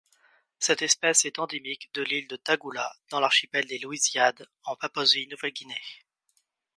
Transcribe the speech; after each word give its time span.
Cette 0.57 0.81
espèce 0.81 1.25
est 1.25 1.37
endémique 1.37 1.91
de 1.93 2.01
l'île 2.01 2.27
de 2.27 2.35
Tagula 2.35 2.91
dans 3.11 3.19
l'archipel 3.19 3.67
des 3.67 3.77
Louisiades 3.77 4.47
en 4.63 4.75
Papouasie-Nouvelle-Guinée. 4.75 5.83